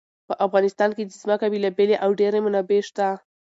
[0.27, 3.07] په افغانستان کې د ځمکه بېلابېلې او ډېرې منابع شته.